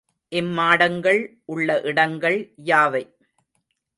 [0.31, 1.19] இம்மாடங்கள்
[1.45, 2.39] உள்ள இடங்கள்
[2.63, 3.03] யாவை?